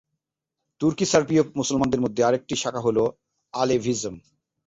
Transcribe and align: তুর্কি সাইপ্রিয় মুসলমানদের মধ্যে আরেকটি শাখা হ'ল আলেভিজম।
তুর্কি 0.81 1.05
সাইপ্রিয় 1.05 1.43
মুসলমানদের 1.55 2.03
মধ্যে 2.05 2.21
আরেকটি 2.23 2.53
শাখা 2.55 2.81
হ'ল 2.85 2.97
আলেভিজম। 3.53 4.15